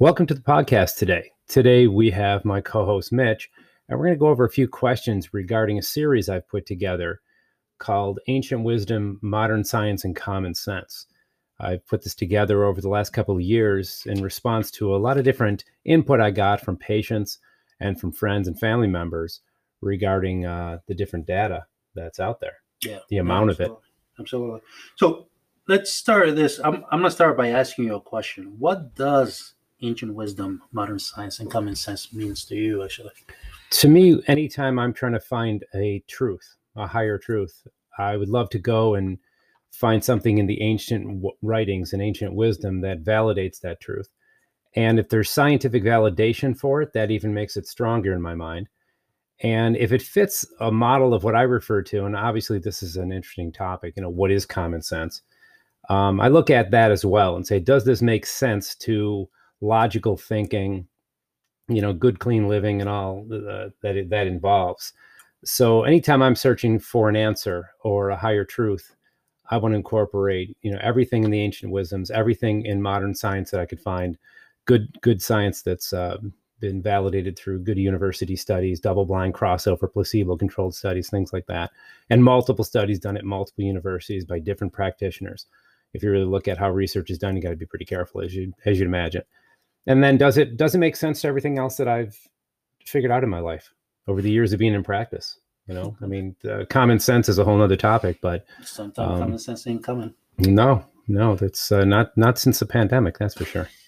[0.00, 1.30] Welcome to the podcast today.
[1.46, 3.50] Today we have my co host Mitch,
[3.86, 7.20] and we're going to go over a few questions regarding a series I've put together
[7.76, 11.04] called Ancient Wisdom, Modern Science, and Common Sense.
[11.58, 15.18] I've put this together over the last couple of years in response to a lot
[15.18, 17.38] of different input I got from patients
[17.78, 19.42] and from friends and family members
[19.82, 22.56] regarding uh, the different data that's out there.
[22.82, 23.00] Yeah.
[23.10, 23.70] The amount of it.
[24.18, 24.60] Absolutely.
[24.96, 25.26] So
[25.68, 26.58] let's start this.
[26.58, 28.54] I'm, I'm going to start by asking you a question.
[28.58, 33.12] What does ancient wisdom, modern science, and common sense means to you, actually?
[33.70, 37.66] To me, anytime I'm trying to find a truth, a higher truth,
[37.98, 39.18] I would love to go and
[39.70, 44.08] find something in the ancient writings and ancient wisdom that validates that truth.
[44.74, 48.68] And if there's scientific validation for it, that even makes it stronger in my mind.
[49.42, 52.96] And if it fits a model of what I refer to, and obviously this is
[52.96, 55.22] an interesting topic, you know, what is common sense?
[55.88, 59.28] Um, I look at that as well and say, does this make sense to
[59.60, 60.86] logical thinking,
[61.68, 64.92] you know, good, clean living, and all uh, that it, that involves.
[65.44, 68.94] So anytime I'm searching for an answer or a higher truth,
[69.50, 73.50] I want to incorporate, you know, everything in the ancient wisdoms, everything in modern science
[73.50, 74.18] that I could find,
[74.64, 76.18] good good science that's uh,
[76.60, 81.70] been validated through good university studies, double-blind crossover, placebo-controlled studies, things like that,
[82.10, 85.46] and multiple studies done at multiple universities by different practitioners.
[85.94, 88.20] If you really look at how research is done, you got to be pretty careful,
[88.20, 89.22] as you as you'd imagine
[89.86, 92.18] and then does it does it make sense to everything else that I've
[92.84, 93.72] figured out in my life
[94.06, 95.38] over the years of being in practice?
[95.66, 99.18] You know, I mean, uh, common sense is a whole other topic, but sometimes um,
[99.20, 100.12] common sense ain't coming.
[100.38, 103.18] No, no, that's uh, not not since the pandemic.
[103.18, 103.68] That's for sure.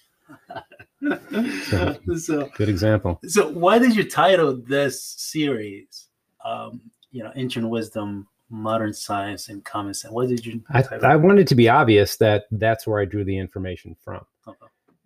[1.01, 3.19] So, so, good example.
[3.25, 6.07] So, why did you title this series,
[6.45, 6.79] um,
[7.11, 10.13] you know, ancient wisdom, modern science, and common sense?
[10.13, 10.63] What did you?
[10.69, 14.25] I, I wanted to be obvious that that's where I drew the information from.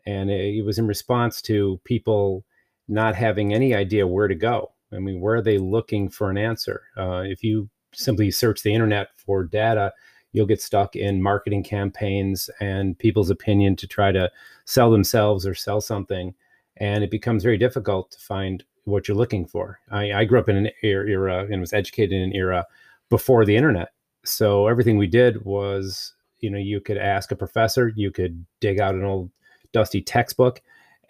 [0.07, 2.45] And it, was in response to people
[2.87, 4.71] not having any idea where to go.
[4.93, 6.83] I mean, where are they looking for an answer?
[6.97, 9.91] Uh, if you simply search the internet for data,
[10.31, 14.31] you'll get stuck in marketing campaigns and people's opinion to try to
[14.63, 16.33] sell themselves or sell something.
[16.77, 19.79] And it becomes very difficult to find what you're looking for.
[19.91, 22.65] I, I grew up in an era and was educated in an era
[23.09, 23.89] before the internet.
[24.23, 28.79] So everything we did was, you know, you could ask a professor, you could dig
[28.79, 29.31] out an old
[29.71, 30.61] dusty textbook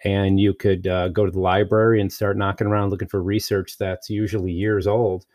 [0.04, 3.76] and you could uh, go to the library and start knocking around looking for research
[3.78, 5.26] that's usually years old.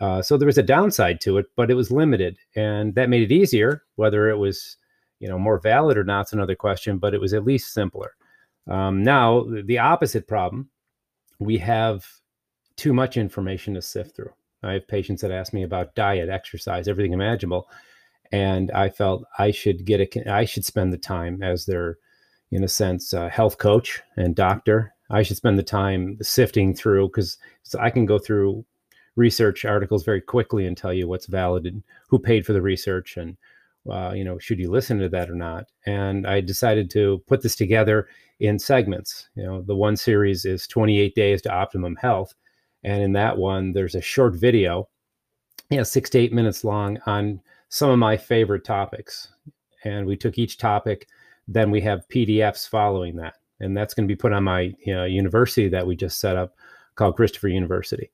[0.00, 3.22] Uh, so there was a downside to it, but it was limited, and that made
[3.22, 3.82] it easier.
[3.96, 4.76] Whether it was,
[5.20, 8.14] you know, more valid or not is another question, but it was at least simpler.
[8.68, 10.68] Um, now the opposite problem,
[11.38, 12.06] we have
[12.76, 14.32] too much information to sift through.
[14.62, 17.68] I have patients that ask me about diet, exercise, everything imaginable,
[18.32, 21.98] and I felt I should get a, I should spend the time as their
[22.50, 24.94] in a sense, uh, health coach and doctor.
[25.10, 28.64] I should spend the time sifting through because so I can go through
[29.14, 33.16] research articles very quickly and tell you what's valid and who paid for the research
[33.16, 33.36] and
[33.90, 35.66] uh, you know should you listen to that or not.
[35.86, 38.08] And I decided to put this together
[38.40, 39.28] in segments.
[39.34, 42.34] You know, the one series is 28 days to optimum health,
[42.82, 44.88] and in that one there's a short video,
[45.70, 49.28] yeah, six to eight minutes long on some of my favorite topics.
[49.84, 51.06] And we took each topic
[51.48, 53.34] then we have PDFs following that.
[53.60, 56.36] And that's going to be put on my you know, university that we just set
[56.36, 56.54] up
[56.94, 58.10] called Christopher University.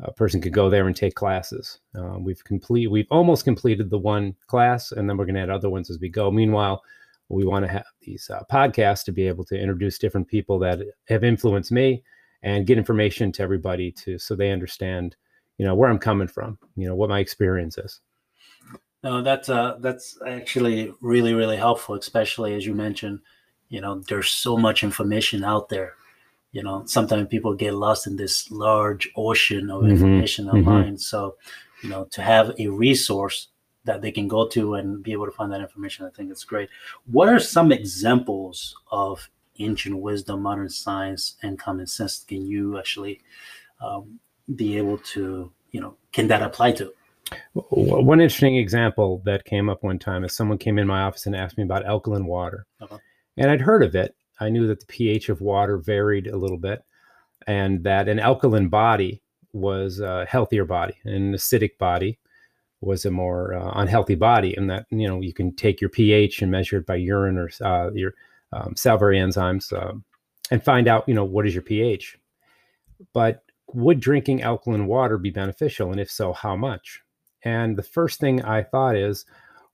[0.00, 1.80] A person could go there and take classes.
[1.96, 5.50] Uh, we've complete, we've almost completed the one class, and then we're going to add
[5.50, 6.30] other ones as we go.
[6.30, 6.82] Meanwhile,
[7.28, 10.80] we want to have these uh, podcasts to be able to introduce different people that
[11.08, 12.02] have influenced me
[12.42, 15.16] and get information to everybody to so they understand,
[15.58, 18.00] you know, where I'm coming from, you know, what my experience is.
[19.04, 23.20] No, that's uh that's actually really really helpful, especially as you mentioned.
[23.68, 25.92] You know, there's so much information out there.
[26.52, 29.90] You know, sometimes people get lost in this large ocean of mm-hmm.
[29.90, 30.56] information mm-hmm.
[30.56, 30.94] online.
[30.94, 30.96] Mm-hmm.
[30.96, 31.36] So,
[31.82, 33.48] you know, to have a resource
[33.84, 36.44] that they can go to and be able to find that information, I think it's
[36.44, 36.70] great.
[37.04, 39.28] What are some examples of
[39.58, 43.20] ancient wisdom, modern science, and common sense can you actually
[43.82, 44.18] um,
[44.54, 46.92] be able to, you know, can that apply to?
[47.52, 51.34] One interesting example that came up one time is someone came in my office and
[51.34, 52.66] asked me about alkaline water.
[52.80, 52.98] Uh-huh.
[53.36, 54.14] And I'd heard of it.
[54.40, 56.84] I knew that the pH of water varied a little bit
[57.46, 59.22] and that an alkaline body
[59.52, 62.18] was a healthier body, an acidic body
[62.80, 64.54] was a more uh, unhealthy body.
[64.56, 67.50] And that, you know, you can take your pH and measure it by urine or
[67.62, 68.14] uh, your
[68.52, 69.94] um, salivary enzymes uh,
[70.50, 72.18] and find out, you know, what is your pH.
[73.12, 75.90] But would drinking alkaline water be beneficial?
[75.90, 77.00] And if so, how much?
[77.44, 79.26] And the first thing I thought is,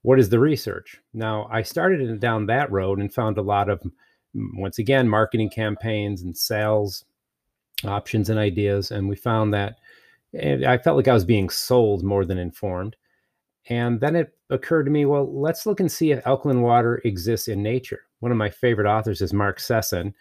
[0.03, 0.99] what is the research?
[1.13, 3.81] Now, I started down that road and found a lot of
[4.33, 7.05] once again, marketing campaigns and sales
[7.83, 8.91] options and ideas.
[8.91, 9.77] And we found that
[10.33, 12.95] I felt like I was being sold more than informed.
[13.69, 17.47] And then it occurred to me, well, let's look and see if alkaline water exists
[17.47, 18.01] in nature.
[18.19, 20.13] One of my favorite authors is Mark Sisson.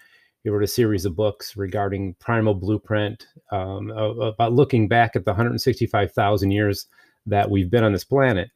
[0.42, 5.32] He wrote a series of books regarding primal blueprint, um, about looking back at the
[5.32, 6.86] 165,000 years
[7.26, 8.50] that we've been on this planet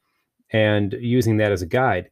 [0.51, 2.09] and using that as a guide.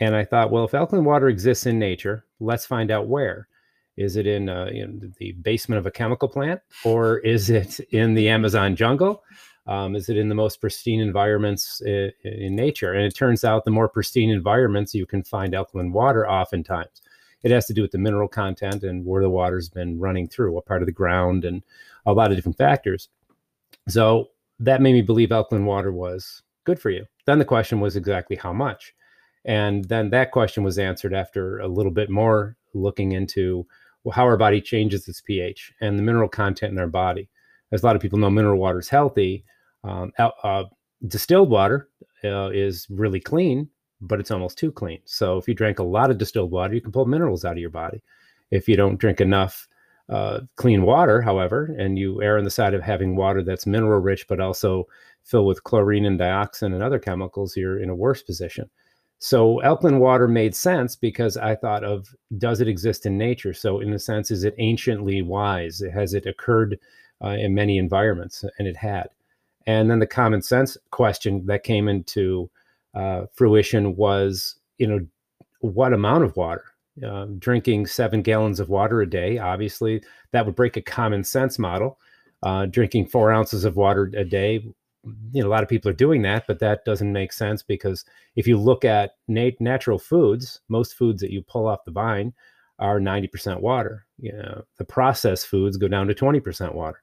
[0.00, 3.48] And I thought, well, if alkaline water exists in nature, let's find out where.
[3.96, 8.14] Is it in, uh, in the basement of a chemical plant, or is it in
[8.14, 9.22] the Amazon jungle?
[9.66, 12.92] Um, is it in the most pristine environments in, in, nature?
[12.92, 17.00] And it turns out the more pristine environments, you can find alkaline water oftentimes.
[17.44, 20.52] It has to do with the mineral content and where the water's been running through,
[20.52, 21.62] what part of the ground, and
[22.04, 23.08] a lot of different factors.
[23.88, 24.30] So
[24.60, 27.04] that made me believe alkaline water was good for you.
[27.26, 28.94] Then the question was exactly how much.
[29.44, 33.66] And then that question was answered after a little bit more looking into
[34.04, 37.28] well, how our body changes its pH and the mineral content in our body.
[37.72, 39.44] As a lot of people know, mineral water is healthy.
[39.82, 40.64] Um, uh,
[41.08, 41.88] distilled water
[42.22, 43.68] uh, is really clean,
[44.00, 45.00] but it's almost too clean.
[45.04, 47.58] So if you drink a lot of distilled water, you can pull minerals out of
[47.58, 48.02] your body.
[48.50, 49.68] If you don't drink enough
[50.08, 54.00] uh, clean water, however, and you err on the side of having water that's mineral
[54.00, 54.86] rich, but also
[55.22, 58.68] filled with chlorine and dioxin and other chemicals, you're in a worse position.
[59.18, 63.54] So alkaline water made sense because I thought of does it exist in nature?
[63.54, 65.82] So in a sense, is it anciently wise?
[65.94, 66.78] Has it occurred
[67.24, 68.44] uh, in many environments?
[68.58, 69.08] And it had.
[69.66, 72.50] And then the common sense question that came into
[72.94, 75.06] uh, fruition was, you know,
[75.60, 76.64] what amount of water?
[77.02, 81.58] Uh, drinking seven gallons of water a day, obviously, that would break a common sense
[81.58, 81.98] model.
[82.42, 84.62] Uh, drinking four ounces of water a day
[85.32, 88.06] you know a lot of people are doing that but that doesn't make sense because
[88.36, 92.32] if you look at nat- natural foods most foods that you pull off the vine
[92.78, 94.06] are 90% water.
[94.18, 97.02] You know the processed foods go down to 20% water.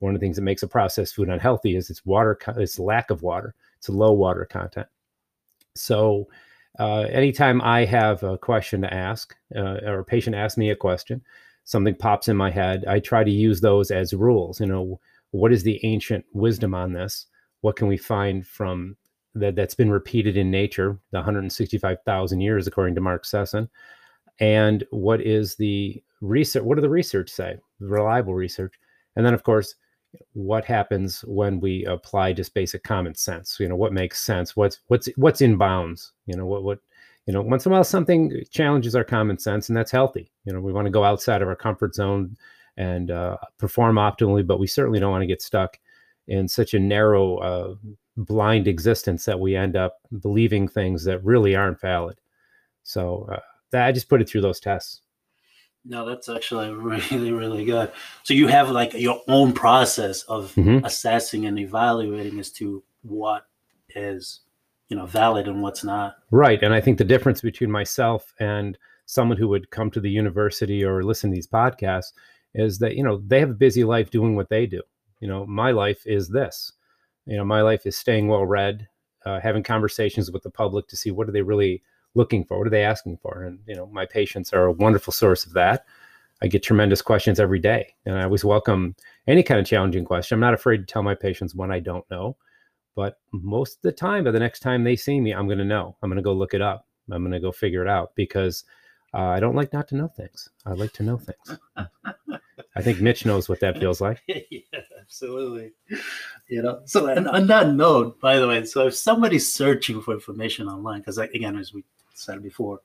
[0.00, 3.10] One of the things that makes a processed food unhealthy is its water its lack
[3.10, 3.54] of water.
[3.78, 4.86] It's low water content.
[5.74, 6.28] So
[6.78, 10.76] uh, anytime i have a question to ask uh, or a patient asks me a
[10.76, 11.22] question
[11.64, 15.52] something pops in my head i try to use those as rules you know what
[15.52, 17.26] is the ancient wisdom on this?
[17.60, 18.96] What can we find from
[19.34, 23.68] that that's been repeated in nature the 165,000 years according to Mark Sisson
[24.40, 27.58] and what is the research what do the research say?
[27.78, 28.74] Reliable research.
[29.16, 29.74] And then of course
[30.32, 34.80] what happens when we apply just basic common sense you know what makes sense what's
[34.88, 36.78] what's what's in bounds you know what what
[37.26, 40.52] you know once in a while something challenges our common sense and that's healthy you
[40.52, 42.36] know we want to go outside of our comfort zone
[42.78, 45.78] and uh, perform optimally but we certainly don't want to get stuck
[46.28, 47.74] in such a narrow, uh,
[48.16, 52.20] blind existence that we end up believing things that really aren't valid.
[52.82, 53.40] So uh,
[53.72, 55.00] that, I just put it through those tests.
[55.84, 57.92] No, that's actually really, really good.
[58.22, 60.84] So you have like your own process of mm-hmm.
[60.84, 63.46] assessing and evaluating as to what
[63.94, 64.40] is,
[64.88, 66.16] you know, valid and what's not.
[66.30, 66.62] Right.
[66.62, 68.76] And I think the difference between myself and
[69.06, 72.12] someone who would come to the university or listen to these podcasts
[72.54, 74.82] is that, you know, they have a busy life doing what they do
[75.20, 76.72] you know my life is this
[77.26, 78.88] you know my life is staying well read
[79.26, 81.82] uh, having conversations with the public to see what are they really
[82.14, 82.58] looking for?
[82.58, 83.42] What are they asking for?
[83.44, 85.84] And you know my patients are a wonderful source of that.
[86.40, 88.94] I get tremendous questions every day and i always welcome
[89.26, 90.36] any kind of challenging question.
[90.36, 92.36] I'm not afraid to tell my patients when i don't know
[92.98, 95.64] but most of the time by the next time they see me i'm going to
[95.64, 95.96] know.
[96.02, 96.84] I'm going to go look it up.
[97.12, 98.64] I'm going to go figure it out because
[99.14, 100.48] uh, i don't like not to know things.
[100.66, 101.58] I like to know things.
[102.76, 104.20] I think Mitch knows what that feels like.
[104.26, 104.60] yeah,
[105.00, 105.72] absolutely.
[106.48, 110.14] You know, so and on that note, by the way, so if somebody's searching for
[110.14, 111.84] information online, because again, as we
[112.18, 112.80] said before,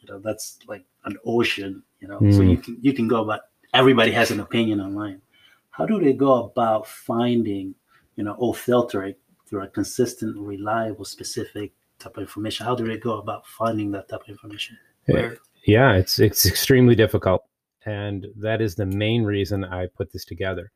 [0.00, 1.82] you know, that's like an ocean.
[2.00, 2.34] You know, mm.
[2.34, 3.40] so you can you can go about.
[3.74, 5.20] Everybody has an opinion online.
[5.70, 7.74] How do they go about finding,
[8.16, 9.14] you know, or filtering
[9.46, 12.66] through a consistent, reliable, specific type of information?
[12.66, 14.78] How do they go about finding that type of information?
[15.06, 15.38] Where?
[15.66, 17.44] Yeah, it's it's extremely difficult.
[17.84, 20.72] And that is the main reason I put this together.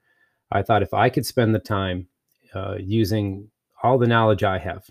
[0.50, 2.08] I thought if I could spend the time
[2.54, 3.50] uh, using
[3.82, 4.84] all the knowledge I have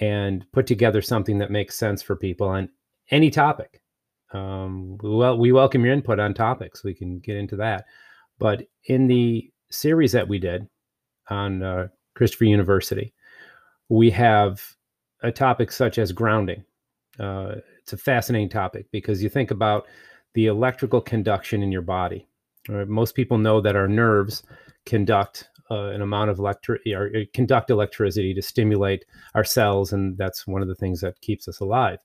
[0.00, 2.68] and put together something that makes sense for people on
[3.10, 3.80] any topic.
[4.32, 6.82] Um, well, we welcome your input on topics.
[6.82, 7.84] We can get into that.
[8.38, 10.66] But in the series that we did
[11.28, 13.12] on uh, Christopher University,
[13.88, 14.62] we have
[15.22, 16.64] a topic such as grounding.
[17.20, 19.86] Uh, it's a fascinating topic because you think about
[20.34, 22.26] the electrical conduction in your body.
[22.68, 22.88] Right?
[22.88, 24.42] Most people know that our nerves
[24.86, 30.46] conduct uh, an amount of electric or conduct electricity to stimulate our cells, and that's
[30.46, 31.98] one of the things that keeps us alive.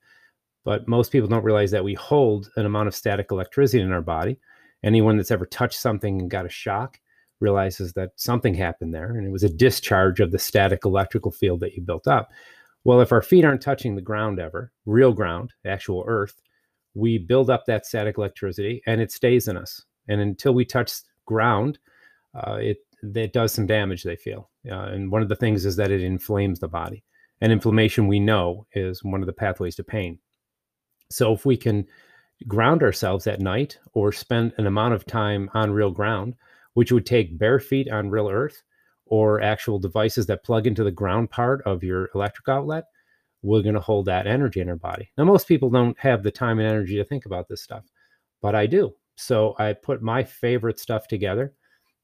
[0.63, 4.01] But most people don't realize that we hold an amount of static electricity in our
[4.01, 4.39] body.
[4.83, 6.99] Anyone that's ever touched something and got a shock
[7.39, 11.59] realizes that something happened there and it was a discharge of the static electrical field
[11.59, 12.31] that you built up.
[12.83, 16.41] Well, if our feet aren't touching the ground ever, real ground, actual earth,
[16.93, 19.83] we build up that static electricity and it stays in us.
[20.07, 20.91] And until we touch
[21.25, 21.79] ground,
[22.33, 24.03] uh, it it does some damage.
[24.03, 27.03] They feel, uh, and one of the things is that it inflames the body.
[27.41, 30.19] And inflammation, we know, is one of the pathways to pain.
[31.09, 31.85] So if we can
[32.47, 36.35] ground ourselves at night or spend an amount of time on real ground,
[36.73, 38.63] which would take bare feet on real earth
[39.05, 42.85] or actual devices that plug into the ground part of your electric outlet,
[43.41, 45.09] we're going to hold that energy in our body.
[45.17, 47.85] Now, most people don't have the time and energy to think about this stuff,
[48.41, 48.93] but I do.
[49.15, 51.53] So I put my favorite stuff together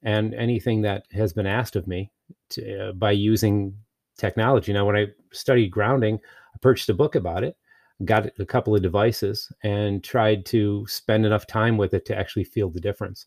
[0.04, 2.12] and anything that has been asked of me
[2.50, 3.76] to, uh, by using
[4.18, 4.74] technology.
[4.74, 6.20] Now, when I studied grounding,
[6.54, 7.58] I purchased a book about it,
[8.06, 12.44] got a couple of devices, and tried to spend enough time with it to actually
[12.44, 13.26] feel the difference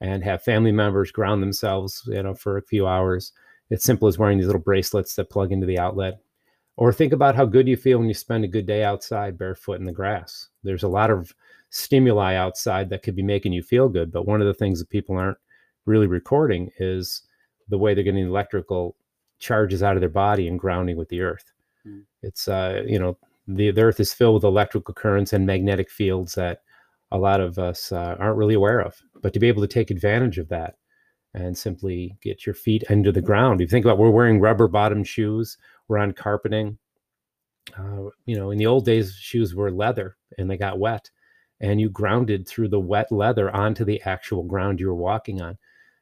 [0.00, 3.32] and have family members ground themselves, you know, for a few hours.
[3.70, 6.20] It's simple as wearing these little bracelets that plug into the outlet.
[6.76, 9.80] Or think about how good you feel when you spend a good day outside barefoot
[9.80, 10.48] in the grass.
[10.62, 11.34] There's a lot of
[11.70, 14.90] stimuli outside that could be making you feel good, but one of the things that
[14.90, 15.38] people aren't
[15.86, 17.22] really recording is
[17.68, 18.96] the way they're getting electrical
[19.38, 21.52] charges out of their body and grounding with the earth.
[21.86, 22.02] Mm.
[22.22, 26.34] It's uh, you know, the, the earth is filled with electrical currents and magnetic fields
[26.34, 26.62] that
[27.12, 29.00] a lot of us uh, aren't really aware of.
[29.22, 30.76] But to be able to take advantage of that
[31.34, 33.60] and simply get your feet into the ground.
[33.60, 36.78] If you think about we're wearing rubber bottom shoes, we're on carpeting.
[37.78, 41.10] Uh, you know, in the old days, shoes were leather and they got wet,
[41.60, 45.58] and you grounded through the wet leather onto the actual ground you were walking on.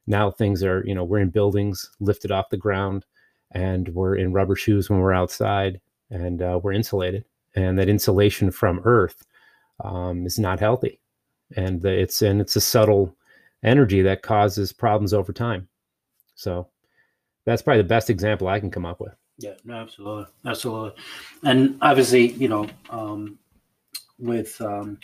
[0.06, 3.04] Now things are, you know, we're in buildings lifted off the ground,
[3.52, 5.80] and we're in rubber shoes when we're outside,
[6.10, 7.24] and uh, we're insulated.
[7.56, 9.24] And that insulation from Earth
[9.82, 11.00] um, is not healthy,
[11.56, 13.16] and the, it's and it's a subtle
[13.62, 15.68] energy that causes problems over time.
[16.34, 16.68] So
[17.46, 19.14] that's probably the best example I can come up with.
[19.38, 21.00] Yeah, no, absolutely, absolutely,
[21.44, 23.38] and obviously, you know, um,
[24.18, 24.98] with um,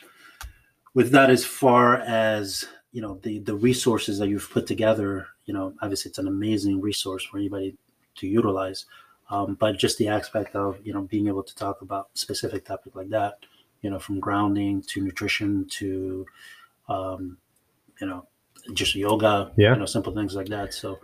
[0.95, 5.55] with that as far as you know the the resources that you've put together, you
[5.55, 7.77] know, obviously it's an amazing resource for anybody
[8.17, 8.87] to utilize.
[9.31, 12.97] Um, but just the aspect of you know being able to talk about specific topic
[12.97, 13.39] like that,
[13.83, 16.27] you know, from grounding to nutrition to
[16.89, 17.37] um,
[18.01, 18.27] you know
[18.73, 19.73] just yoga, yeah.
[19.73, 20.75] you know, simple things like that.
[20.75, 20.99] So,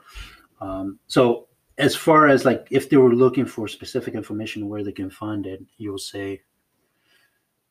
[0.61, 1.47] um, so
[1.79, 5.47] as far as like if they were looking for specific information where they can find
[5.47, 6.43] it, you will say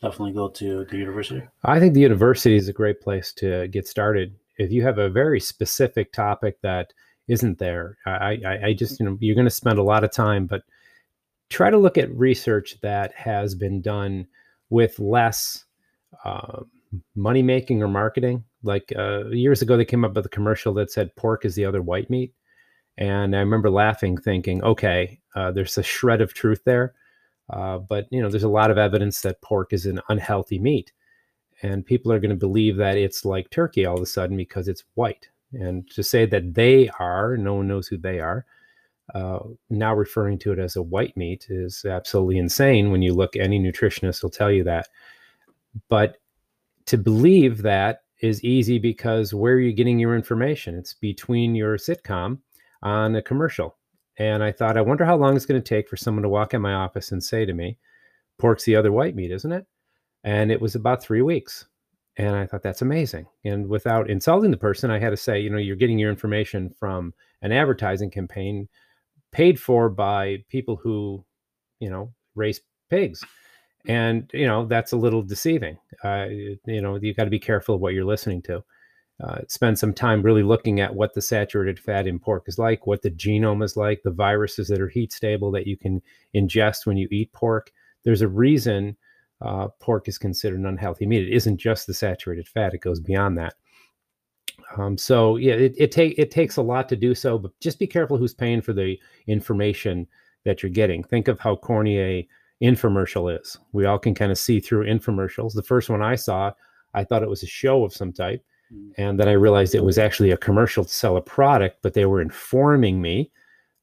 [0.06, 1.42] definitely go to the university.
[1.64, 4.36] I think the university is a great place to get started.
[4.58, 6.94] If you have a very specific topic that
[7.28, 10.12] isn't there, I, I, I just you know you're going to spend a lot of
[10.12, 10.64] time, but
[11.50, 14.28] try to look at research that has been done
[14.70, 15.66] with less
[16.24, 16.62] uh,
[17.16, 18.44] money making or marketing.
[18.64, 21.66] Like uh, years ago, they came up with a commercial that said pork is the
[21.66, 22.34] other white meat
[22.98, 26.94] and I remember laughing, thinking, okay, uh, there's a shred of truth there.
[27.50, 30.92] Uh, but, you know, there's a lot of evidence that pork is an unhealthy meat.
[31.62, 34.68] And people are going to believe that it's like turkey all of a sudden because
[34.68, 35.30] it's white.
[35.54, 38.46] And to say that they are, no one knows who they are,
[39.14, 43.36] uh, now referring to it as a white meat is absolutely insane when you look,
[43.36, 44.90] any nutritionist will tell you that.
[45.90, 46.18] But
[46.88, 50.76] to believe that is easy because where are you getting your information?
[50.76, 52.40] It's between your sitcom
[52.82, 53.78] on a commercial.
[54.18, 56.54] And I thought, I wonder how long it's going to take for someone to walk
[56.54, 57.78] in my office and say to me,
[58.40, 59.66] pork's the other white meat, isn't it?
[60.24, 61.66] And it was about three weeks.
[62.18, 63.26] And I thought, that's amazing.
[63.44, 66.70] And without insulting the person, I had to say, you know, you're getting your information
[66.70, 68.70] from an advertising campaign
[69.34, 71.26] paid for by people who,
[71.80, 73.22] you know, raise pigs.
[73.88, 75.78] And, you know, that's a little deceiving.
[76.04, 78.64] Uh, you know, you got to be careful of what you're listening to
[79.24, 82.86] uh, spend some time really looking at what the saturated fat in pork is like,
[82.86, 86.02] what the genome is like, the viruses that are heat stable that you can
[86.36, 87.72] ingest when you eat pork.
[88.04, 88.98] There's a reason
[89.42, 91.28] uh, pork is considered an unhealthy meat.
[91.28, 93.54] It isn't just the saturated fat; it goes beyond that.
[94.78, 97.80] Um, so yeah, it it, take, it takes a lot to do so, but just
[97.80, 100.08] be careful who's paying for the information
[100.44, 101.04] that you're getting.
[101.04, 102.28] Think of how corny a
[102.62, 103.58] infomercial is.
[103.74, 105.54] We all can kind of see through infomercials.
[105.54, 106.52] The first one I saw,
[106.94, 108.44] I thought it was a show of some type.
[108.98, 112.06] And then I realized it was actually a commercial to sell a product, but they
[112.06, 113.32] were informing me.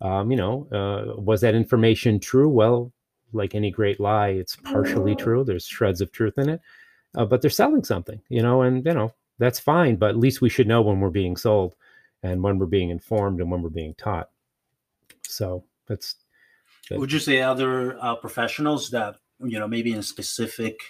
[0.01, 2.49] Um, you know, uh, was that information true?
[2.49, 2.93] Well,
[3.33, 5.45] like any great lie, it's partially true.
[5.45, 6.61] There's shreds of truth in it,
[7.15, 9.97] uh, but they're selling something, you know, and you know that's fine.
[9.97, 11.77] But at least we should know when we're being sold,
[12.23, 14.31] and when we're being informed, and when we're being taught.
[15.23, 16.17] So that's.
[16.91, 20.81] Would you say other uh, professionals that you know maybe in specific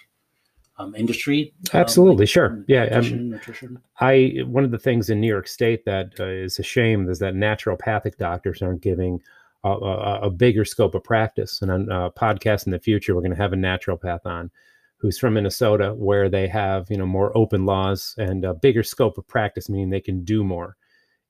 [0.82, 1.54] um, industry?
[1.72, 2.64] Absolutely, um, sure.
[2.68, 3.78] Yeah, nutrition, nutrition.
[4.00, 7.18] I one of the things in New York State that uh, is a shame is
[7.20, 9.20] that naturopathic doctors aren't giving
[9.64, 11.62] a, a, a bigger scope of practice.
[11.62, 14.50] And on a podcast in the future, we're going to have a naturopath on
[14.96, 19.18] who's from Minnesota, where they have you know more open laws and a bigger scope
[19.18, 20.76] of practice, meaning they can do more.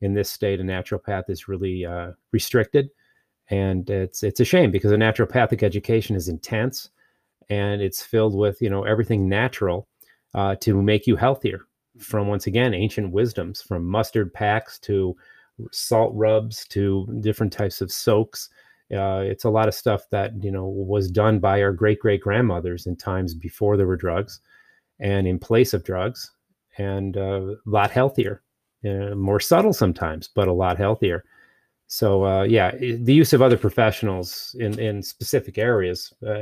[0.01, 2.91] In this state, a naturopath is really uh, restricted,
[3.49, 6.91] and it's it's a shame because a naturopathic education is intense,
[7.53, 9.89] and it's filled with you know everything natural
[10.35, 11.61] uh, to make you healthier.
[11.99, 15.15] From once again ancient wisdoms, from mustard packs to
[15.71, 18.49] salt rubs to different types of soaks
[18.93, 22.21] uh, it's a lot of stuff that you know was done by our great great
[22.21, 24.41] grandmothers in times before there were drugs,
[25.01, 26.31] and in place of drugs,
[26.79, 28.43] and uh, a lot healthier,
[28.85, 31.25] uh, more subtle sometimes, but a lot healthier.
[31.87, 36.41] So uh, yeah, the use of other professionals in in specific areas, uh,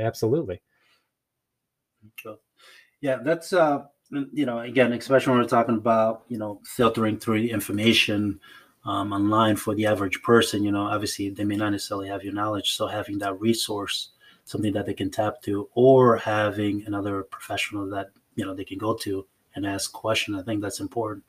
[3.01, 3.85] Yeah, that's uh,
[4.31, 8.39] you know again, especially when we're talking about you know filtering through information
[8.85, 12.33] um, online for the average person, you know, obviously they may not necessarily have your
[12.33, 12.73] knowledge.
[12.73, 14.09] So having that resource,
[14.45, 18.77] something that they can tap to, or having another professional that you know they can
[18.77, 21.23] go to and ask questions, I think that's important.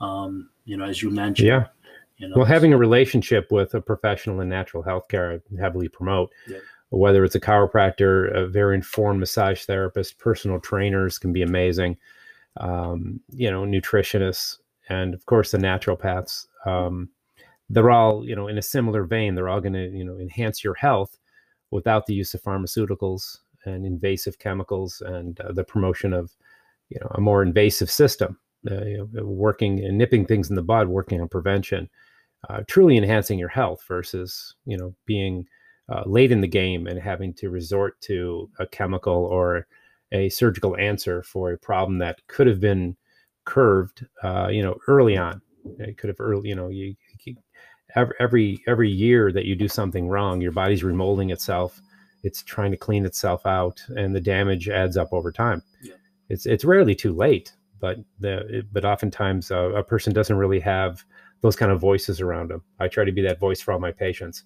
[0.00, 1.48] Um, you know, as you mentioned.
[1.48, 1.66] Yeah.
[2.16, 5.88] You know, well, having a relationship with a professional in natural health care, I heavily
[5.88, 6.30] promote.
[6.46, 6.58] Yeah.
[6.90, 11.96] Whether it's a chiropractor, a very informed massage therapist, personal trainers can be amazing.
[12.56, 14.58] Um, you know, nutritionists,
[14.90, 17.08] and of course the naturopaths um,
[17.70, 20.62] they're all you know in a similar vein they're all going to you know enhance
[20.62, 21.16] your health
[21.70, 26.36] without the use of pharmaceuticals and invasive chemicals and uh, the promotion of
[26.90, 28.38] you know a more invasive system
[28.70, 31.88] uh, you know, working and nipping things in the bud working on prevention
[32.48, 35.46] uh, truly enhancing your health versus you know being
[35.90, 39.66] uh, late in the game and having to resort to a chemical or
[40.12, 42.96] a surgical answer for a problem that could have been
[43.44, 47.36] curved uh, you know early on it could have early, you know, you, you
[48.18, 51.80] every, every year that you do something wrong, your body's remolding itself.
[52.22, 55.62] It's trying to clean itself out, and the damage adds up over time.
[55.82, 55.94] Yeah.
[56.28, 61.02] It's it's rarely too late, but the but oftentimes uh, a person doesn't really have
[61.40, 62.62] those kind of voices around them.
[62.78, 64.44] I try to be that voice for all my patients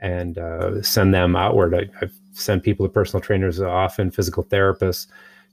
[0.00, 1.74] and uh, send them outward.
[1.74, 5.06] I, have sent people to personal trainers, often physical therapists,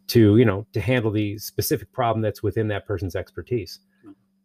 [0.07, 3.79] to you know to handle the specific problem that's within that person's expertise.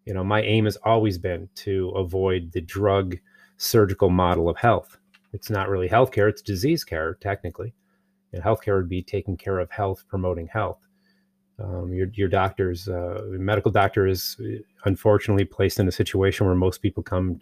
[0.07, 3.17] You know my aim has always been to avoid the drug
[3.59, 4.99] surgical model of health.
[5.33, 7.75] It's not really healthcare it's disease care technically.
[8.33, 10.79] And healthcare would be taking care of health promoting health.
[11.59, 16.55] Um, your, your doctor's uh, medical doctor is uh, unfortunately placed in a situation where
[16.55, 17.41] most people come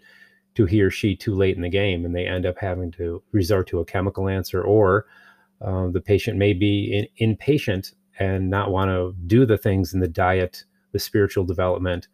[0.55, 3.21] to he or she too late in the game and they end up having to
[3.31, 5.05] resort to a chemical answer or
[5.61, 9.99] uh, the patient may be in, inpatient and not want to do the things in
[9.99, 12.07] the diet the spiritual development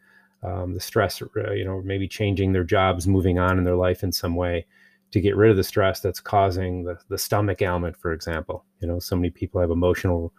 [0.44, 4.04] um, the stress, uh, you know, maybe changing their jobs, moving on in their life
[4.04, 4.66] in some way
[5.12, 8.66] to get rid of the stress that's causing the, the stomach ailment, for example.
[8.80, 10.34] You know, so many people have emotional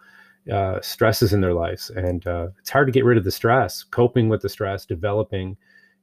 [0.51, 3.83] uh, stresses in their lives, and uh, it's hard to get rid of the stress.
[3.83, 5.57] Coping with the stress, developing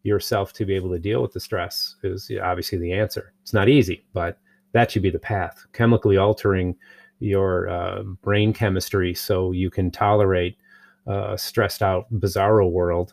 [0.07, 3.33] yourself to be able to deal with the stress is obviously the answer.
[3.43, 4.39] It's not easy, but
[4.73, 5.67] that should be the path.
[5.73, 6.77] Chemically altering
[7.19, 10.57] your uh, brain chemistry so you can tolerate
[11.07, 13.13] a stressed out, bizarro world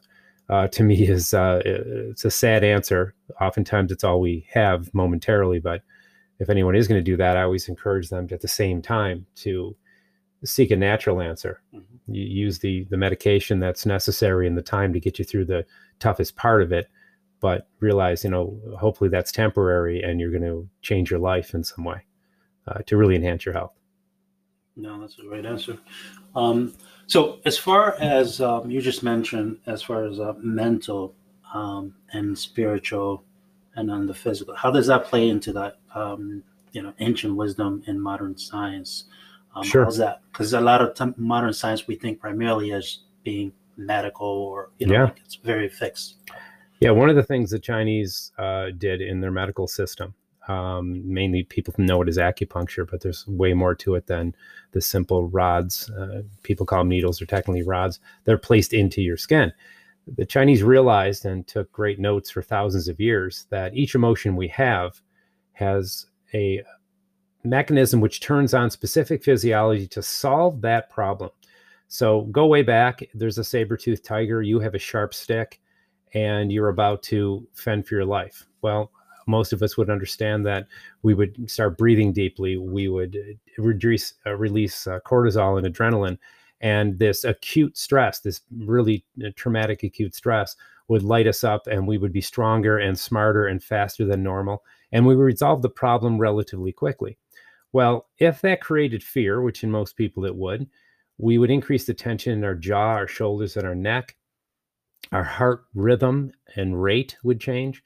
[0.50, 3.14] uh, to me is uh, it's a sad answer.
[3.42, 5.60] Oftentimes, it's all we have momentarily.
[5.60, 5.82] But
[6.40, 8.82] if anyone is going to do that, I always encourage them to, at the same
[8.82, 9.76] time to
[10.44, 11.62] seek a natural answer.
[11.74, 12.14] Mm-hmm.
[12.14, 15.66] You use the the medication that's necessary and the time to get you through the
[16.00, 16.90] toughest part of it,
[17.40, 21.64] but realize you know hopefully that's temporary and you're going to change your life in
[21.64, 22.06] some way
[22.68, 23.74] uh, to really enhance your health.
[24.76, 25.78] No, that's a great answer.
[26.36, 26.74] Um,
[27.06, 31.14] so, as far as um, you just mentioned, as far as uh, mental
[31.54, 33.24] um, and spiritual,
[33.76, 35.78] and on the physical, how does that play into that?
[35.94, 39.06] Um, you know, ancient wisdom and modern science.
[39.56, 39.84] Um, sure.
[39.84, 40.22] How's that?
[40.32, 44.88] Because a lot of t- modern science we think primarily as being medical or you
[44.88, 45.04] know, yeah.
[45.06, 46.16] Like it's very fixed.
[46.80, 50.14] Yeah, one of the things the Chinese uh, did in their medical system
[50.48, 54.36] um, mainly, people know it as acupuncture, but there's way more to it than
[54.72, 55.90] the simple rods.
[55.92, 58.00] Uh, people call them needles, or technically rods.
[58.26, 59.54] They're placed into your skin.
[60.06, 64.50] The Chinese realized and took great notes for thousands of years that each emotion we
[64.50, 65.00] have
[65.54, 66.62] has a
[67.46, 71.30] mechanism which turns on specific physiology to solve that problem.
[71.88, 73.04] So go way back.
[73.14, 74.42] There's a saber-toothed tiger.
[74.42, 75.62] You have a sharp stick,
[76.14, 78.46] and you're about to fend for your life.
[78.62, 78.92] Well,
[79.28, 80.68] most of us would understand that
[81.02, 82.58] we would start breathing deeply.
[82.58, 86.18] We would uh, reduce, uh, release uh, cortisol and adrenaline,
[86.62, 90.56] and this acute stress, this really uh, traumatic acute stress,
[90.90, 94.64] would light us up and we would be stronger and smarter and faster than normal.
[94.92, 97.18] And we would resolve the problem relatively quickly.
[97.72, 100.70] Well, if that created fear, which in most people it would,
[101.18, 104.16] we would increase the tension in our jaw, our shoulders, and our neck.
[105.12, 107.84] Our heart rhythm and rate would change.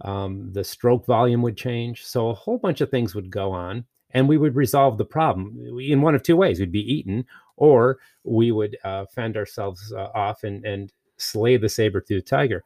[0.00, 2.04] Um, the stroke volume would change.
[2.04, 5.56] So a whole bunch of things would go on, and we would resolve the problem
[5.78, 7.24] in one of two ways: we'd be eaten,
[7.56, 12.64] or we would uh, fend ourselves uh, off and, and slay the saber-toothed tiger.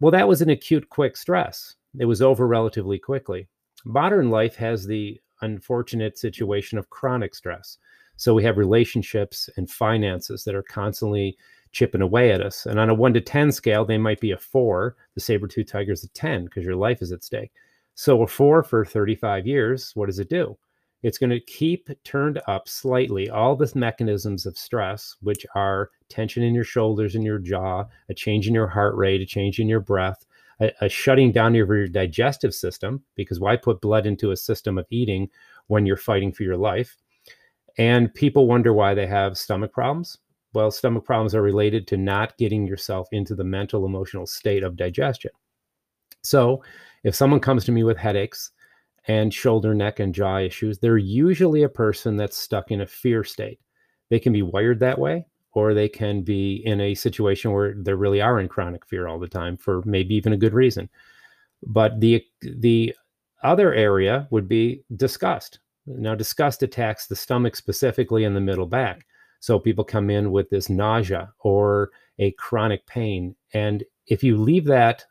[0.00, 1.76] Well, that was an acute, quick stress.
[1.98, 3.48] It was over relatively quickly.
[3.84, 7.78] Modern life has the unfortunate situation of chronic stress.
[8.20, 11.38] So we have relationships and finances that are constantly
[11.72, 12.66] chipping away at us.
[12.66, 14.96] And on a one to 10 scale, they might be a four.
[15.14, 17.50] The saber tooth tiger is a 10 because your life is at stake.
[17.94, 20.58] So a four for 35 years, what does it do?
[21.02, 26.42] It's going to keep turned up slightly all the mechanisms of stress, which are tension
[26.42, 29.66] in your shoulders and your jaw, a change in your heart rate, a change in
[29.66, 30.26] your breath,
[30.60, 34.76] a, a shutting down of your digestive system, because why put blood into a system
[34.76, 35.30] of eating
[35.68, 36.98] when you're fighting for your life?
[37.78, 40.18] And people wonder why they have stomach problems.
[40.52, 44.76] Well, stomach problems are related to not getting yourself into the mental, emotional state of
[44.76, 45.30] digestion.
[46.22, 46.62] So,
[47.04, 48.50] if someone comes to me with headaches,
[49.06, 53.24] and shoulder, neck, and jaw issues, they're usually a person that's stuck in a fear
[53.24, 53.60] state.
[54.08, 57.94] They can be wired that way, or they can be in a situation where they
[57.94, 60.88] really are in chronic fear all the time for maybe even a good reason.
[61.66, 62.94] But the the
[63.42, 65.60] other area would be disgust.
[65.98, 69.06] Now, disgust attacks the stomach specifically in the middle back.
[69.40, 73.34] So people come in with this nausea or a chronic pain.
[73.54, 75.04] And if you leave that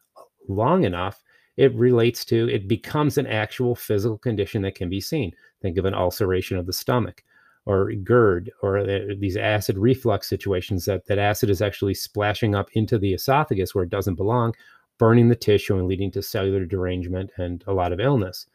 [0.47, 1.23] long enough,
[1.57, 5.33] it relates to, it becomes an actual physical condition that can be seen.
[5.61, 7.23] Think of an ulceration of the stomach
[7.65, 12.69] or GERD or the, these acid reflux situations that, that acid is actually splashing up
[12.73, 14.53] into the esophagus where it doesn't belong,
[14.97, 18.45] burning the tissue and leading to cellular derangement and a lot of illness.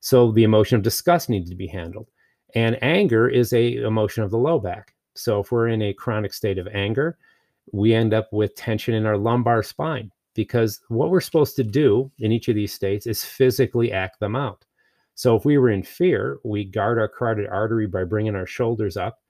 [0.00, 2.08] So the emotion of disgust needs to be handled.
[2.54, 4.94] And anger is a emotion of the low back.
[5.14, 7.18] So if we're in a chronic state of anger,
[7.72, 12.10] we end up with tension in our lumbar spine because what we're supposed to do
[12.18, 14.64] in each of these states is physically act them out.
[15.14, 18.96] So if we were in fear, we guard our carotid artery by bringing our shoulders
[18.96, 19.20] up.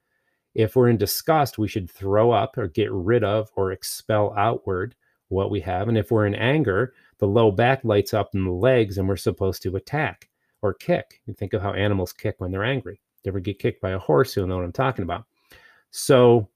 [0.53, 4.95] If we're in disgust, we should throw up or get rid of or expel outward
[5.29, 5.87] what we have.
[5.87, 9.15] And if we're in anger, the low back lights up in the legs and we're
[9.15, 10.27] supposed to attack
[10.61, 11.21] or kick.
[11.25, 12.99] You think of how animals kick when they're angry.
[13.23, 15.25] You ever get kicked by a horse, you'll know what I'm talking about.
[15.91, 16.49] So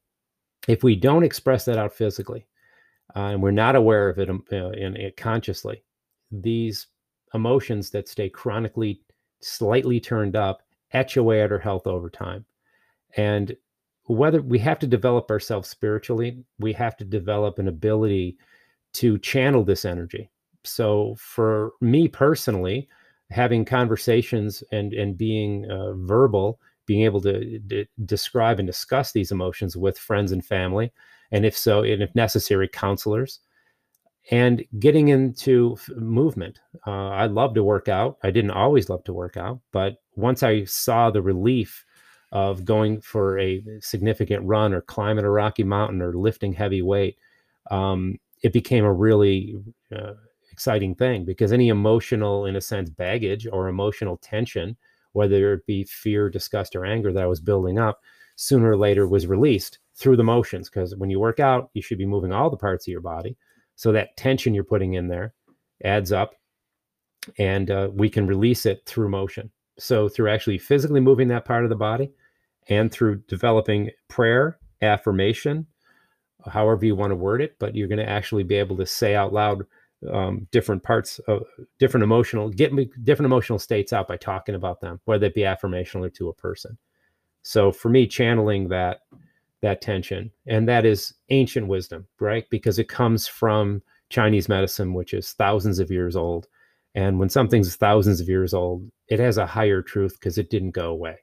[0.68, 2.46] if we don't express that out physically,
[3.16, 5.84] uh, and we're not aware of it um, uh, in, in consciously,
[6.32, 6.88] these
[7.34, 9.02] emotions that stay chronically
[9.42, 10.62] slightly turned up
[10.94, 12.46] etch away at our health over time.
[13.18, 13.56] And
[14.06, 18.38] whether we have to develop ourselves spiritually, we have to develop an ability
[18.94, 20.30] to channel this energy.
[20.64, 22.90] So for me personally,
[23.32, 29.32] having conversations and and being uh, verbal, being able to d- describe and discuss these
[29.32, 30.92] emotions with friends and family,
[31.32, 33.40] and if so, and if necessary, counselors,
[34.30, 36.60] and getting into f- movement.
[36.86, 38.18] Uh, I love to work out.
[38.24, 41.86] I didn't always love to work out, but once I saw the relief
[42.32, 47.18] of going for a significant run or climbing a rocky mountain or lifting heavy weight,
[47.70, 49.56] um, it became a really
[49.96, 50.14] uh,
[50.62, 54.78] exciting thing because any emotional, in a sense, baggage or emotional tension,
[55.14, 58.02] whether it be fear, disgust, or anger that I was building up,
[58.36, 60.70] sooner or later was released through the motions.
[60.70, 63.36] Because when you work out, you should be moving all the parts of your body.
[63.76, 65.34] So that tension you're putting in there
[65.84, 66.36] adds up
[67.40, 69.50] and uh, we can release it through motion.
[69.80, 72.12] So through actually physically moving that part of the body
[72.70, 75.66] and through developing prayer, affirmation,
[76.48, 79.16] however you want to word it, but you're going to actually be able to say
[79.16, 79.66] out loud
[80.12, 81.44] um, different parts of
[81.80, 85.42] different emotional get me different emotional states out by talking about them whether it be
[85.42, 86.78] affirmational or to a person.
[87.44, 89.02] So for me channeling that
[89.62, 92.46] that tension and that is ancient wisdom right?
[92.50, 96.48] Because it comes from chinese medicine which is thousands of years old
[96.96, 100.72] and when something's thousands of years old it has a higher truth because it didn't
[100.72, 101.18] go away.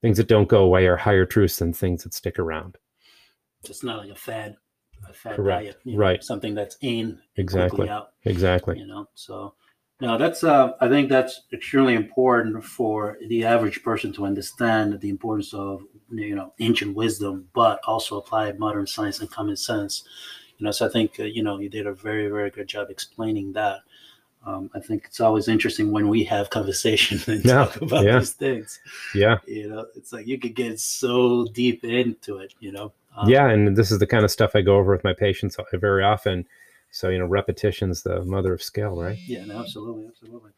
[0.00, 2.78] Things that don't go away are higher truths than things that stick around.
[3.64, 4.54] It's not like a fad
[5.08, 5.64] a fad Correct.
[5.64, 6.24] diet, you know, Right.
[6.24, 9.08] Something that's in exactly out, exactly you know.
[9.14, 9.54] So
[10.00, 15.08] no, that's uh, I think that's extremely important for the average person to understand the
[15.08, 20.04] importance of you know ancient wisdom, but also apply modern science and common sense.
[20.58, 22.90] You know, so I think uh, you know you did a very very good job
[22.90, 23.80] explaining that.
[24.44, 28.18] Um, I think it's always interesting when we have conversation and Yeah, talk about yeah.
[28.18, 28.80] these things
[29.14, 33.28] yeah you know it's like you could get so deep into it you know Um,
[33.28, 36.02] yeah, and this is the kind of stuff I go over with my patients very
[36.02, 36.46] often.
[36.90, 39.18] So you know, repetition's the mother of skill, right?
[39.26, 40.50] Yeah, no, absolutely, absolutely.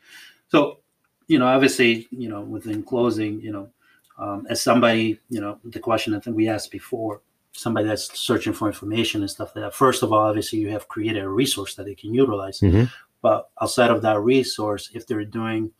[0.48, 0.80] So,
[1.26, 3.70] you know, obviously, you know, within closing, you know,
[4.18, 8.52] um, as somebody, you know, the question I think we asked before, somebody that's searching
[8.52, 9.74] for information and stuff like that.
[9.74, 12.60] First of all, obviously, you have created a resource that they can utilize.
[12.60, 12.84] Mm-hmm.
[13.22, 15.70] But outside of that resource, if they're doing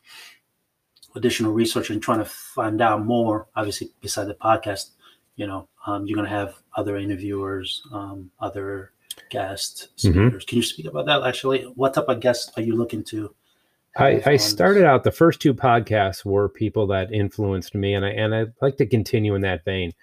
[1.15, 4.91] additional research and trying to find out more, obviously, beside the podcast,
[5.35, 8.91] you know, um, you're going to have other interviewers, um, other
[9.29, 10.33] guest speakers.
[10.33, 10.37] Mm-hmm.
[10.47, 11.23] Can you speak about that?
[11.23, 13.33] Actually, what type of guests are you looking to?
[13.97, 18.09] I, I started out the first two podcasts were people that influenced me, and I
[18.09, 19.93] and I'd like to continue in that vein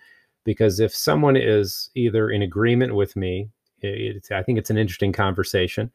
[0.45, 5.13] because if someone is either in agreement with me, it's, I think it's an interesting
[5.13, 5.91] conversation.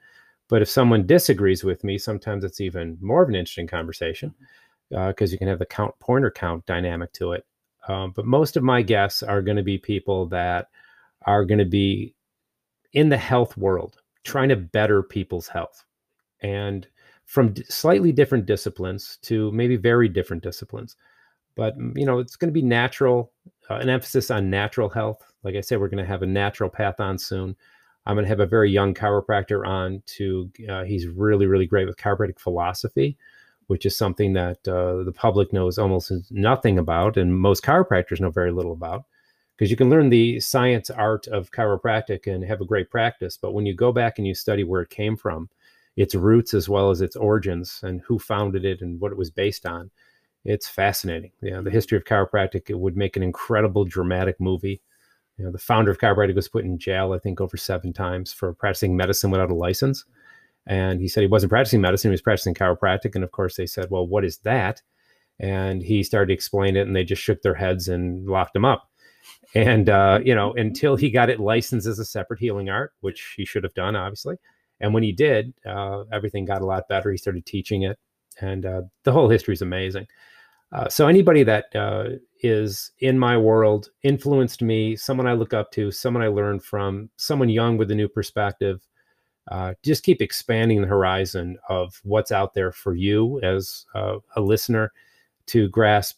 [0.48, 4.34] But if someone disagrees with me, sometimes it's even more of an interesting conversation
[4.90, 7.46] because uh, you can have the count pointer count dynamic to it.
[7.88, 10.70] Um, but most of my guests are going to be people that
[11.26, 12.14] are going to be
[12.94, 15.86] in the health world, trying to better people's health,
[16.42, 16.88] and
[17.26, 20.96] from d- slightly different disciplines to maybe very different disciplines.
[21.56, 23.32] But mm, you know, it's going to be natural,
[23.70, 25.32] uh, an emphasis on natural health.
[25.44, 27.56] Like I said, we're going to have a naturopath on soon.
[28.06, 31.88] I'm going to have a very young chiropractor on to, uh, he's really, really great
[31.88, 33.18] with chiropractic philosophy,
[33.68, 38.30] which is something that uh, the public knows almost nothing about, and most chiropractors know
[38.30, 39.06] very little about.
[39.56, 43.54] Because you can learn the science art of chiropractic and have a great practice, but
[43.54, 45.50] when you go back and you study where it came from,
[45.96, 49.32] its roots as well as its origins and who founded it and what it was
[49.32, 49.90] based on,
[50.46, 51.32] it's fascinating.
[51.42, 54.82] Yeah, the history of chiropractic it would make an incredible dramatic movie
[55.38, 58.34] you know, the founder of chiropractic was put in jail, I think, over seven times
[58.34, 60.04] for practicing medicine without a license.
[60.68, 63.16] And he said he wasn't practicing medicine, he was practicing chiropractic.
[63.16, 64.82] And of course, they said, Well, what is that?
[65.40, 68.66] And he started to explain it, and they just shook their heads and locked him
[68.66, 68.90] up.
[69.54, 73.34] And, uh, you know, until he got it licensed as a separate healing art, which
[73.38, 74.38] he should have done, obviously.
[74.80, 77.12] And when he did, uh, everything got a lot better.
[77.12, 77.98] He started teaching it.
[78.40, 80.08] And uh, the whole history is amazing.
[80.72, 82.10] Uh, so anybody that uh,
[82.42, 87.10] is in my world influenced me, someone I look up to, someone I learned from,
[87.16, 88.86] someone young with a new perspective.
[89.50, 94.92] Uh, just keep expanding the horizon of what's out there for you as a listener
[95.48, 96.18] to grasp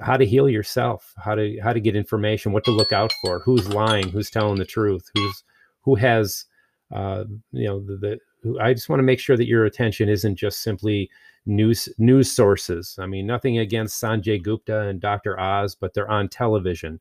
[0.00, 3.40] how to heal yourself, how to how to get information, what to look out for,
[3.40, 5.44] who's lying, who's telling the truth, who's
[5.82, 6.46] who has
[6.92, 7.96] uh, you know the,
[8.42, 11.10] the I just want to make sure that your attention isn't just simply
[11.46, 12.96] news news sources.
[12.98, 15.38] I mean, nothing against Sanjay Gupta and Dr.
[15.38, 17.00] Oz, but they're on television,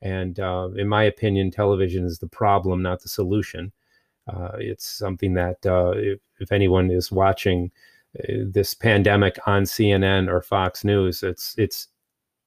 [0.00, 3.72] and uh, in my opinion, television is the problem, not the solution.
[4.28, 7.70] Uh, it's something that uh, if, if, anyone is watching
[8.18, 11.88] uh, this pandemic on CNN or Fox News, it's it's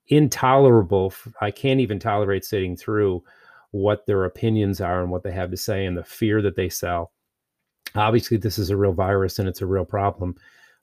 [0.08, 1.14] intolerable.
[1.42, 3.24] I can't even tolerate sitting through
[3.72, 6.70] what their opinions are and what they have to say and the fear that they
[6.70, 7.12] sell.
[7.96, 10.36] Obviously, this is a real virus and it's a real problem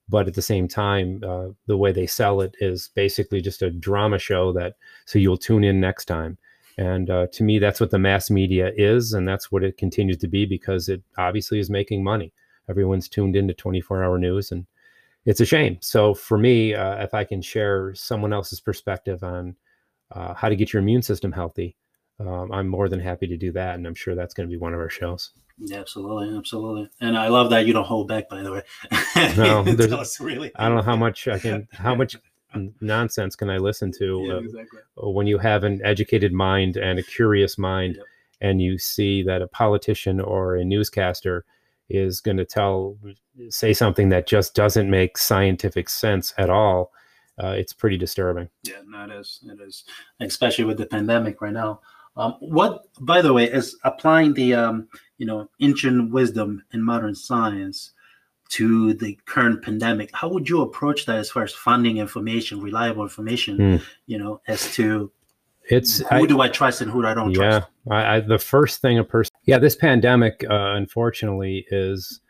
[0.08, 3.70] but at the same time uh, the way they sell it is basically just a
[3.70, 6.38] drama show that so you'll tune in next time
[6.78, 10.18] and uh, to me that's what the mass media is and that's what it continues
[10.18, 12.32] to be because it obviously is making money
[12.68, 14.66] everyone's tuned into 24 hour news and
[15.24, 19.54] it's a shame so for me uh, if i can share someone else's perspective on
[20.12, 21.76] uh, how to get your immune system healthy
[22.20, 24.58] um, i'm more than happy to do that and i'm sure that's going to be
[24.58, 26.90] one of our shows yeah, absolutely, absolutely.
[27.00, 28.28] And I love that you don't hold back.
[28.28, 28.62] By the way,
[29.36, 29.62] no,
[30.20, 30.52] really.
[30.54, 32.16] I don't know how much I can, how much
[32.80, 34.80] nonsense can I listen to yeah, uh, exactly.
[34.96, 38.04] when you have an educated mind and a curious mind, yep.
[38.40, 41.44] and you see that a politician or a newscaster
[41.88, 42.96] is going to tell,
[43.48, 46.92] say something that just doesn't make scientific sense at all.
[47.42, 48.48] Uh, it's pretty disturbing.
[48.62, 49.40] Yeah, no, it is.
[49.44, 49.84] It is,
[50.20, 51.80] especially with the pandemic right now.
[52.16, 54.88] Um, what, by the way, is applying the um,
[55.18, 57.92] you know ancient wisdom and modern science
[58.50, 60.10] to the current pandemic?
[60.12, 63.58] How would you approach that as far as funding information, reliable information?
[63.58, 63.82] Mm.
[64.06, 65.10] You know, as to
[65.68, 67.68] it's who I, do I trust and who I don't yeah, trust?
[67.90, 72.20] I, I, the first thing a person, yeah, this pandemic, uh, unfortunately, is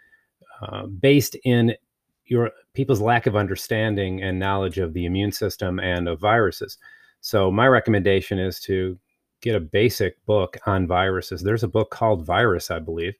[0.62, 1.74] uh, based in
[2.24, 6.78] your people's lack of understanding and knowledge of the immune system and of viruses.
[7.20, 8.98] So my recommendation is to
[9.40, 11.42] get a basic book on viruses.
[11.42, 13.14] There's a book called Virus, I believe.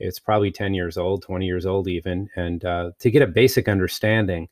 [0.00, 2.28] It's probably 10 years old, 20 years old, even.
[2.34, 4.48] And uh, to get a basic understanding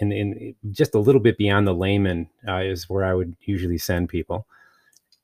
[0.00, 3.78] in, in just a little bit beyond the layman, uh, is where I would usually
[3.78, 4.46] send people.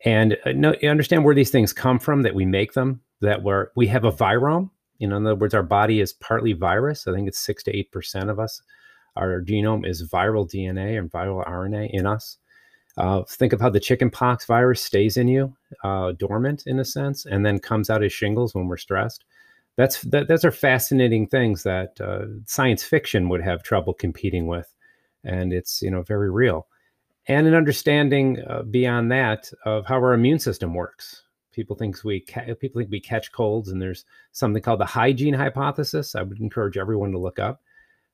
[0.05, 3.87] And uh, understand where these things come from, that we make them, that we're, we
[3.89, 4.71] have a virome.
[4.99, 7.07] You know, in other words, our body is partly virus.
[7.07, 8.63] I think it's six to 8% of us.
[9.17, 12.39] Our genome is viral DNA and viral RNA in us.
[12.99, 17.27] Uh, think of how the chickenpox virus stays in you, uh, dormant in a sense,
[17.27, 19.25] and then comes out as shingles when we're stressed.
[19.77, 24.75] That's that, those are fascinating things that uh, science fiction would have trouble competing with,
[25.23, 26.67] and it's you know very real,
[27.29, 31.23] and an understanding uh, beyond that of how our immune system works.
[31.53, 35.35] People think we ca- people think we catch colds, and there's something called the hygiene
[35.35, 36.17] hypothesis.
[36.17, 37.63] I would encourage everyone to look up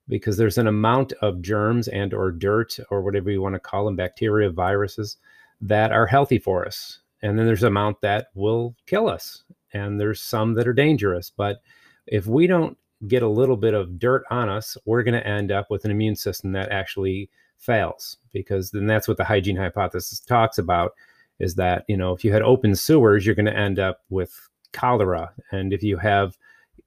[0.09, 3.85] because there's an amount of germs and or dirt or whatever you want to call
[3.85, 5.17] them bacteria viruses
[5.61, 7.01] that are healthy for us.
[7.23, 9.45] And then there's amount that will kill us.
[9.73, 11.31] And there's some that are dangerous.
[11.31, 11.63] But
[12.07, 12.77] if we don't
[13.09, 15.91] get a little bit of dirt on us we're going to end up with an
[15.91, 18.19] immune system that actually fails.
[18.33, 20.93] Because then that's what the hygiene hypothesis talks about
[21.41, 24.49] is that you know if you had open sewers you're going to end up with
[24.73, 25.33] cholera.
[25.51, 26.37] And if you have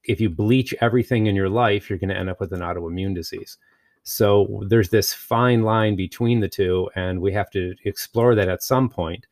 [0.08, 3.13] if you bleach everything in your life, you're going to end up with an autoimmune
[3.13, 3.58] disease.
[4.04, 8.63] So there's this fine line between the two, and we have to explore that at
[8.63, 9.28] some point.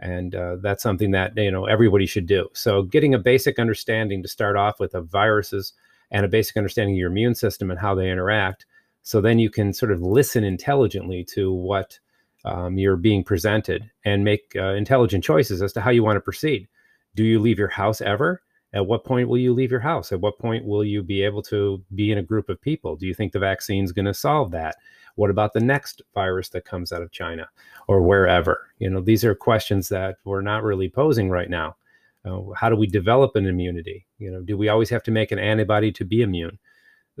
[0.00, 2.48] And uh, that's something that you know everybody should do.
[2.52, 5.72] So getting a basic understanding to start off with of viruses
[6.10, 8.66] and a basic understanding of your immune system and how they interact.
[9.02, 11.98] So then you can sort of listen intelligently to what
[12.44, 16.20] um, you're being presented and make uh, intelligent choices as to how you want to
[16.20, 16.68] proceed.
[17.14, 18.42] Do you leave your house ever?
[18.76, 20.12] At what point will you leave your house?
[20.12, 22.94] At what point will you be able to be in a group of people?
[22.94, 24.76] Do you think the vaccine is going to solve that?
[25.14, 27.48] What about the next virus that comes out of China
[27.88, 28.68] or wherever?
[28.78, 31.76] You know, these are questions that we're not really posing right now.
[32.22, 34.04] Uh, how do we develop an immunity?
[34.18, 36.58] You know, do we always have to make an antibody to be immune?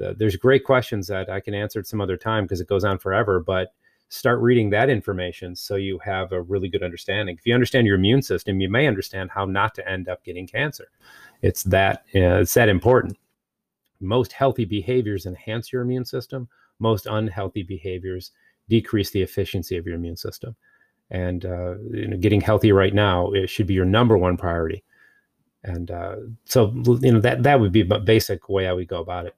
[0.02, 2.84] Uh, there's great questions that I can answer at some other time because it goes
[2.84, 3.72] on forever, but
[4.08, 7.36] start reading that information so you have a really good understanding.
[7.38, 10.46] If you understand your immune system, you may understand how not to end up getting
[10.46, 10.88] cancer.
[11.42, 13.16] It's that uh, it's that important.
[14.00, 16.48] Most healthy behaviors enhance your immune system.
[16.78, 18.32] Most unhealthy behaviors
[18.68, 20.54] decrease the efficiency of your immune system.
[21.10, 24.84] And uh, you know, getting healthy right now it should be your number one priority.
[25.64, 29.00] And uh, so you know that that would be a basic way I would go
[29.00, 29.34] about it.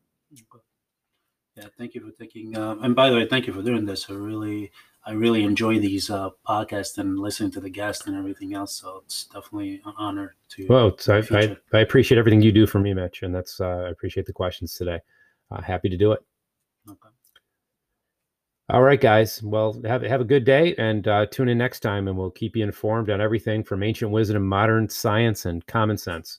[1.59, 2.57] Yeah, thank you for taking.
[2.57, 4.09] Um, and by the way, thank you for doing this.
[4.09, 4.71] I really,
[5.05, 8.77] I really enjoy these uh, podcasts and listening to the guests and everything else.
[8.77, 10.67] So it's definitely an honor to.
[10.69, 13.89] Well, I, I, I, appreciate everything you do for me, Mitch, and that's uh, I
[13.89, 15.01] appreciate the questions today.
[15.51, 16.21] Uh, happy to do it.
[16.89, 17.09] Okay.
[18.71, 19.43] All right, guys.
[19.43, 22.55] Well, have have a good day, and uh, tune in next time, and we'll keep
[22.55, 26.39] you informed on everything from ancient wisdom, modern science, and common sense.